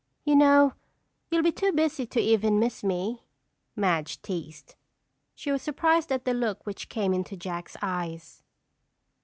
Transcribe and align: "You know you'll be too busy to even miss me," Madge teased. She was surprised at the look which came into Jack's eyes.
"You 0.25 0.35
know 0.35 0.73
you'll 1.29 1.43
be 1.43 1.51
too 1.51 1.71
busy 1.71 2.07
to 2.07 2.19
even 2.19 2.59
miss 2.59 2.83
me," 2.83 3.21
Madge 3.75 4.19
teased. 4.23 4.73
She 5.35 5.51
was 5.51 5.61
surprised 5.61 6.11
at 6.11 6.25
the 6.25 6.33
look 6.33 6.65
which 6.65 6.89
came 6.89 7.13
into 7.13 7.37
Jack's 7.37 7.77
eyes. 7.83 8.41